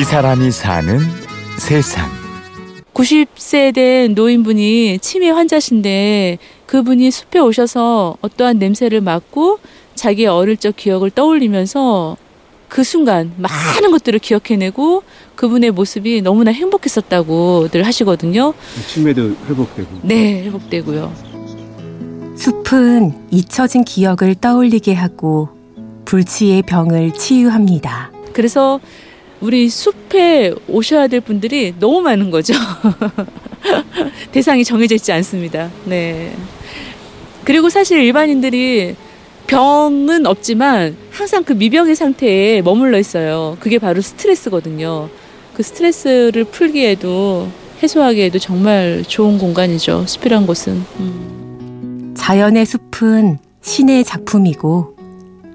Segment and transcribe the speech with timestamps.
[0.00, 0.98] 이 사람이 사는
[1.58, 2.08] 세상.
[2.94, 9.58] 90세 된 노인분이 치매 환자신데 그분이 숲에 오셔서 어떠한 냄새를 맡고
[9.96, 12.16] 자기의 어릴 적 기억을 떠올리면서
[12.70, 15.02] 그 순간 많은 것들을 기억해내고
[15.34, 18.54] 그분의 모습이 너무나 행복했었다고들 하시거든요.
[18.86, 19.88] 치매도 회복되고.
[20.04, 21.12] 네, 회복되고요.
[22.36, 25.50] 숲은 잊혀진 기억을 떠올리게 하고
[26.06, 28.12] 불치의 병을 치유합니다.
[28.32, 28.80] 그래서
[29.40, 32.54] 우리 숲에 오셔야 될 분들이 너무 많은 거죠.
[34.32, 35.70] 대상이 정해져 있지 않습니다.
[35.84, 36.34] 네.
[37.44, 38.96] 그리고 사실 일반인들이
[39.46, 43.56] 병은 없지만 항상 그 미병의 상태에 머물러 있어요.
[43.60, 45.08] 그게 바로 스트레스거든요.
[45.54, 47.48] 그 스트레스를 풀기에도
[47.82, 50.04] 해소하기에도 정말 좋은 공간이죠.
[50.06, 50.84] 숲이란 곳은.
[51.00, 52.14] 음.
[52.16, 54.96] 자연의 숲은 신의 작품이고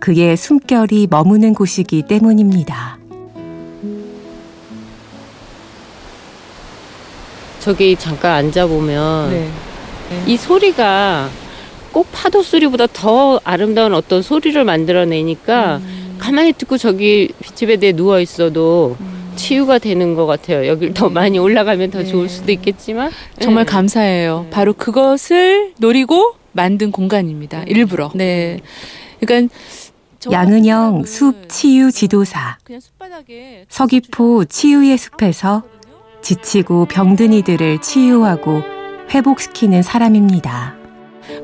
[0.00, 2.95] 그의 숨결이 머무는 곳이기 때문입니다.
[7.66, 9.50] 저기 잠깐 앉아보면 네.
[10.28, 11.28] 이 소리가
[11.90, 16.16] 꼭 파도 소리보다 더 아름다운 어떤 소리를 만들어내니까 음.
[16.16, 18.96] 가만히 듣고 저기 빗집에 누워 있어도
[19.34, 20.68] 치유가 되는 것 같아요.
[20.68, 22.04] 여길 더 많이 올라가면 더 네.
[22.04, 23.72] 좋을 수도 있겠지만 정말 네.
[23.72, 24.46] 감사해요.
[24.52, 27.64] 바로 그것을 노리고 만든 공간입니다.
[27.64, 28.12] 일부러.
[28.14, 28.60] 네.
[29.18, 29.52] 그러니까
[30.20, 35.64] 저 양은영 숲 치유 지도사 그냥 숲바닥에 서귀포 치유의 숲에서
[36.26, 38.60] 지치고 병든 이들을 치유하고
[39.10, 40.74] 회복시키는 사람입니다.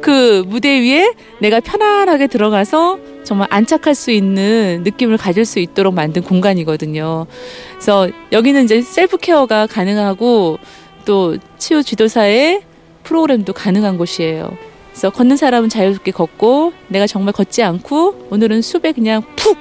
[0.00, 6.22] 그 무대 위에 내가 편안하게 들어가서 정말 안착할 수 있는 느낌을 가질 수 있도록 만든
[6.22, 7.26] 공간이거든요.
[7.74, 10.58] 그래서 여기는 이제 셀프 케어가 가능하고
[11.04, 12.62] 또 치유 지도사의
[13.04, 14.50] 프로그램도 가능한 곳이에요.
[14.90, 19.56] 그래서 걷는 사람은 자유롭게 걷고 내가 정말 걷지 않고 오늘은 숲에 그냥 푹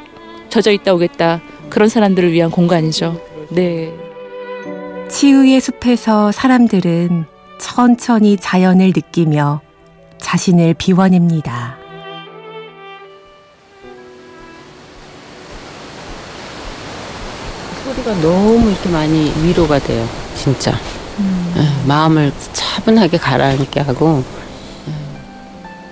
[0.50, 1.42] 젖어 있다 오겠다.
[1.70, 3.22] 그런 사람들을 위한 공간이죠.
[3.52, 4.11] 네.
[5.12, 7.26] 치유의 숲에서 사람들은
[7.60, 9.60] 천천히 자연을 느끼며
[10.18, 11.76] 자신을 비워냅니다.
[17.84, 20.08] 소리가 너무 이렇게 많이 위로가 돼요.
[20.34, 20.72] 진짜
[21.58, 24.24] 예, 마음을 차분하게 가라앉게 하고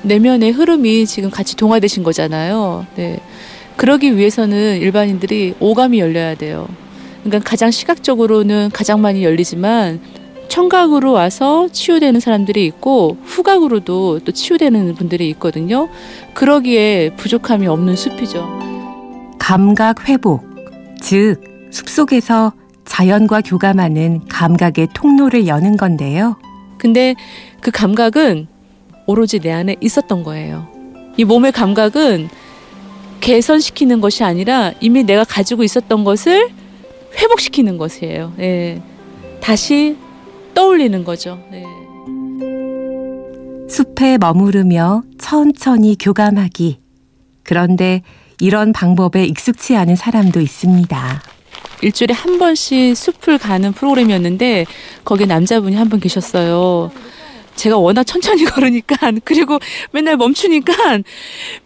[0.04, 2.88] 내면의 흐름이 지금 같이 동화되신 거잖아요.
[2.96, 3.20] 네.
[3.76, 6.70] 그러기 위해서는 일반인들이 오감이 열려야 돼요.
[7.24, 10.00] 그러니까 가장 시각적으로는 가장 많이 열리지만
[10.48, 15.90] 청각으로 와서 치유되는 사람들이 있고 후각으로도 또 치유되는 분들이 있거든요.
[16.34, 18.48] 그러기에 부족함이 없는 숲이죠.
[19.38, 20.44] 감각 회복,
[21.02, 21.42] 즉
[21.72, 22.54] 숲속에서
[22.86, 26.38] 자연과 교감하는 감각의 통로를 여는 건데요.
[26.80, 27.14] 근데
[27.62, 28.48] 그 감각은
[29.06, 30.68] 오로지 내 안에 있었던 거예요.
[31.18, 32.30] 이 몸의 감각은
[33.22, 36.50] 개선시키는 것이 아니라 이미 내가 가지고 있었던 것을
[37.16, 38.34] 회복시키는 것이에요.
[38.40, 38.82] 예.
[39.42, 39.98] 다시
[40.54, 41.40] 떠올리는 거죠.
[41.54, 41.64] 예.
[43.70, 46.80] 숲에 머무르며 천천히 교감하기.
[47.44, 48.02] 그런데
[48.40, 51.22] 이런 방법에 익숙치 않은 사람도 있습니다.
[51.82, 54.66] 일주일에 한 번씩 숲을 가는 프로그램이었는데
[55.06, 56.92] 거기에 남자분이 한 분 계셨어요.
[57.56, 59.60] 제가 워낙 천천히 걸으니까 그리고
[59.92, 60.74] 맨날 멈추니까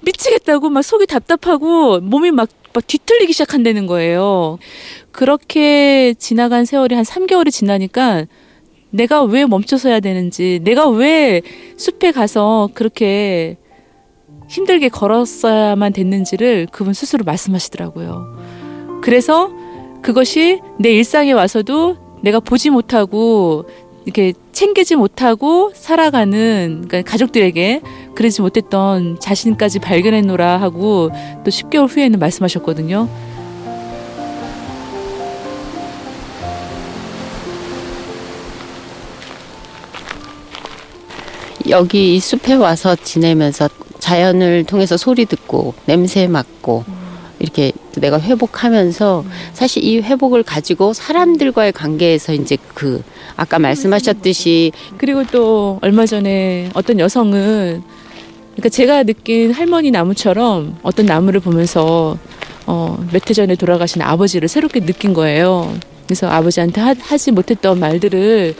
[0.01, 4.57] 미치겠다고 막 속이 답답하고 몸이 막, 막 뒤틀리기 시작한다는 거예요.
[5.11, 8.25] 그렇게 지나간 세월이 한 3개월이 지나니까
[8.89, 11.41] 내가 왜 멈춰서야 되는지, 내가 왜
[11.77, 13.57] 숲에 가서 그렇게
[14.49, 18.37] 힘들게 걸었어야만 됐는지를 그분 스스로 말씀하시더라고요.
[19.01, 19.51] 그래서
[20.01, 23.65] 그것이 내 일상에 와서도 내가 보지 못하고
[24.05, 27.81] 이렇게 챙기지 못하고 살아가는 그러니까 가족들에게
[28.15, 31.09] 그러지 못했던 자신까지 발견해노라 하고
[31.43, 33.09] 또 10개월 후에는 말씀하셨거든요.
[41.69, 43.69] 여기 이 숲에 와서 지내면서
[43.99, 46.83] 자연을 통해서 소리 듣고 냄새 맡고
[47.39, 49.23] 이렇게 내가 회복하면서
[49.53, 53.03] 사실 이 회복을 가지고 사람들과의 관계에서 이제 그
[53.35, 57.83] 아까 말씀하셨듯이 그리고 또 얼마 전에 어떤 여성은
[58.53, 62.17] 그러니까 제가 느낀 할머니 나무처럼 어떤 나무를 보면서
[62.65, 65.73] 어, 몇 해 전에 돌아가신 아버지를 새롭게 느낀 거예요.
[66.05, 68.53] 그래서 아버지한테 하, 하지 못했던 말들을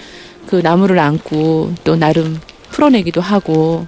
[0.48, 2.40] 그 나무를 안고 또 나름
[2.72, 3.86] 풀어내기도 하고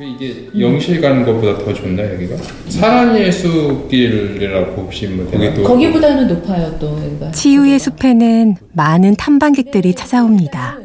[0.00, 2.36] 이게 영실 가는 것보다 더 좋나 여기가?
[2.68, 5.62] 사람의 숲길이라고 보시면 되나?
[5.62, 7.30] 거기보다는 높아요 또 여기가.
[7.30, 10.78] 치유의 숲에는 많은 탐방객들이 찾아옵니다.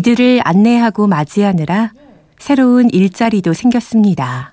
[0.00, 1.92] 이들을 안내하고 맞이하느라
[2.38, 4.52] 새로운 일자리도 생겼습니다.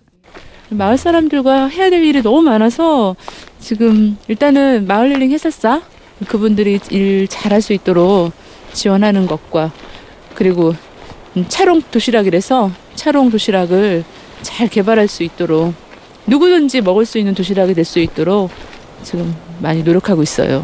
[0.69, 3.17] 마을 사람들과 해야 될 일이 너무 많아서
[3.59, 5.81] 지금 일단은 마을 릴링 해설사
[6.29, 8.31] 그분들이 일 잘할 수 있도록
[8.71, 9.73] 지원하는 것과
[10.33, 10.73] 그리고
[11.35, 14.05] 음, 차롱 도시락이라서 차롱 도시락을
[14.43, 15.73] 잘 개발할 수 있도록
[16.25, 18.49] 누구든지 먹을 수 있는 도시락이 될 수 있도록
[19.03, 20.63] 지금 많이 노력하고 있어요.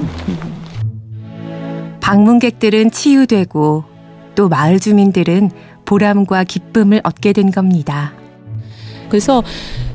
[1.99, 3.98] 방문객들은 치유되고
[4.35, 5.51] 또 마을 주민들은
[5.85, 8.13] 보람과 기쁨을 얻게 된 겁니다.
[9.09, 9.43] 그래서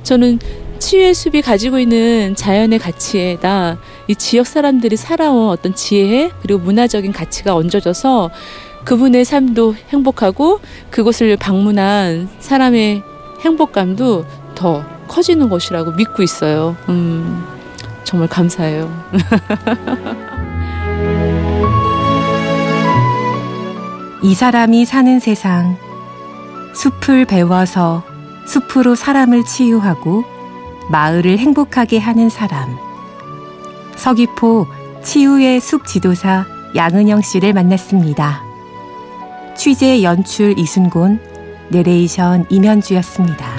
[0.02, 0.38] 저는
[0.78, 3.78] 치유의 숲이 가지고 있는 자연의 가치에다
[4.08, 8.30] 이 지역 사람들이 살아온 어떤 지혜 그리고 문화적인 가치가 얹어져서
[8.84, 10.60] 그분의 삶도 행복하고
[10.90, 13.02] 그곳을 방문한 사람의
[13.40, 16.76] 행복감도 더 커지는 것이라고 믿고 있어요.
[16.88, 17.44] 음,
[18.04, 18.90] 정말 감사해요.
[24.24, 25.76] 이 사람이 사는 세상.
[26.72, 28.02] 숲을 배워서
[28.46, 30.24] 숲으로 사람을 치유하고
[30.88, 32.74] 마을을 행복하게 하는 사람.
[33.96, 34.66] 서귀포
[35.02, 38.42] 치유의 숲 지도사 양은영 씨를 만났습니다.
[39.58, 41.20] 취재 연출 이순곤,
[41.68, 43.53] 내레이션 임현주였습니다.